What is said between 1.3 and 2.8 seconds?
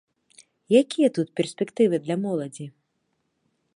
перспектывы для моладзі?